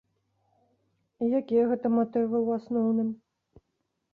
І 1.25 1.27
якія 1.39 1.65
гэта 1.73 1.87
матывы, 1.97 2.37
у 2.49 2.57
асноўным? 2.59 3.09